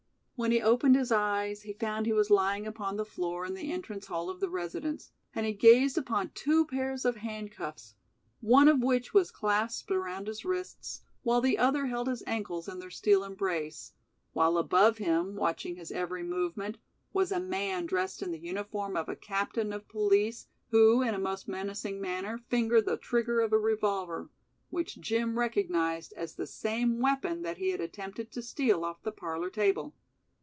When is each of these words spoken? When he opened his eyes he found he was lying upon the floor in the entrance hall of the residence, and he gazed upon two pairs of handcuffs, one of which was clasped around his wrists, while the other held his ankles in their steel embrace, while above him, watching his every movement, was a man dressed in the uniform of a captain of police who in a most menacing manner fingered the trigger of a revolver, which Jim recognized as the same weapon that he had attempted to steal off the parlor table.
When 0.37 0.51
he 0.51 0.59
opened 0.59 0.95
his 0.95 1.11
eyes 1.11 1.61
he 1.61 1.73
found 1.73 2.07
he 2.07 2.13
was 2.13 2.31
lying 2.31 2.65
upon 2.65 2.97
the 2.97 3.05
floor 3.05 3.45
in 3.45 3.53
the 3.53 3.71
entrance 3.71 4.07
hall 4.07 4.27
of 4.27 4.39
the 4.39 4.49
residence, 4.49 5.11
and 5.35 5.45
he 5.45 5.53
gazed 5.53 5.99
upon 5.99 6.31
two 6.33 6.65
pairs 6.65 7.05
of 7.05 7.17
handcuffs, 7.17 7.93
one 8.39 8.67
of 8.67 8.81
which 8.81 9.13
was 9.13 9.29
clasped 9.29 9.91
around 9.91 10.25
his 10.25 10.43
wrists, 10.43 11.01
while 11.21 11.41
the 11.41 11.59
other 11.59 11.85
held 11.85 12.07
his 12.07 12.23
ankles 12.25 12.67
in 12.67 12.79
their 12.79 12.89
steel 12.89 13.23
embrace, 13.23 13.91
while 14.33 14.57
above 14.57 14.97
him, 14.97 15.35
watching 15.35 15.75
his 15.75 15.91
every 15.91 16.23
movement, 16.23 16.79
was 17.13 17.31
a 17.31 17.39
man 17.39 17.85
dressed 17.85 18.23
in 18.23 18.31
the 18.31 18.39
uniform 18.39 18.97
of 18.97 19.07
a 19.07 19.15
captain 19.15 19.71
of 19.71 19.87
police 19.87 20.47
who 20.71 21.03
in 21.03 21.13
a 21.13 21.19
most 21.19 21.47
menacing 21.47 22.01
manner 22.01 22.39
fingered 22.49 22.85
the 22.87 22.97
trigger 22.97 23.41
of 23.41 23.53
a 23.53 23.59
revolver, 23.59 24.27
which 24.71 24.99
Jim 24.99 25.37
recognized 25.37 26.11
as 26.13 26.33
the 26.33 26.47
same 26.47 26.99
weapon 26.99 27.43
that 27.43 27.57
he 27.59 27.69
had 27.69 27.79
attempted 27.79 28.31
to 28.31 28.41
steal 28.41 28.83
off 28.83 29.03
the 29.03 29.11
parlor 29.11 29.51
table. 29.51 29.93